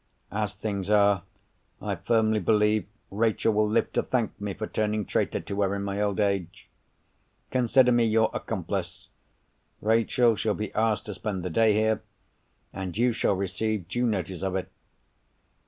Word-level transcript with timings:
As 0.31 0.55
things 0.55 0.89
are, 0.89 1.21
I 1.79 1.93
firmly 1.93 2.39
believe 2.39 2.87
Rachel 3.11 3.53
will 3.53 3.69
live 3.69 3.93
to 3.93 4.01
thank 4.01 4.41
me 4.41 4.55
for 4.55 4.65
turning 4.65 5.05
traitor 5.05 5.41
to 5.41 5.61
her 5.61 5.75
in 5.75 5.83
my 5.83 6.01
old 6.01 6.19
age. 6.19 6.67
Consider 7.51 7.91
me 7.91 8.05
your 8.05 8.31
accomplice. 8.33 9.09
Rachel 9.79 10.35
shall 10.35 10.55
be 10.55 10.73
asked 10.73 11.05
to 11.05 11.13
spend 11.13 11.43
the 11.43 11.51
day 11.51 11.73
here; 11.73 12.01
and 12.73 12.97
you 12.97 13.13
shall 13.13 13.35
receive 13.35 13.87
due 13.89 14.07
notice 14.07 14.41
of 14.41 14.55
it." 14.55 14.69